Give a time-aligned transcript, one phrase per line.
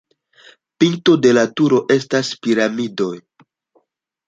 [0.83, 3.13] Pinto de la turoj estas piramidoj.